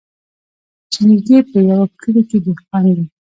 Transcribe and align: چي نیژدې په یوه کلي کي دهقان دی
چي 0.91 0.99
نیژدې 1.07 1.37
په 1.49 1.57
یوه 1.69 1.85
کلي 2.01 2.21
کي 2.29 2.37
دهقان 2.45 2.85
دی 2.95 3.05